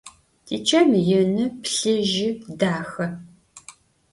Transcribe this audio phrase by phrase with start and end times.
[0.45, 3.05] Tiçem yinı, plhıjı, daxe.